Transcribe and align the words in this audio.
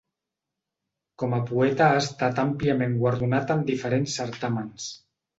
Com 1.23 1.35
a 1.37 1.41
poeta 1.49 1.89
ha 1.89 1.99
estat 2.05 2.41
àmpliament 2.43 2.95
guardonat 3.03 3.53
en 3.57 3.61
diferents 3.67 4.17
certàmens. 4.23 4.89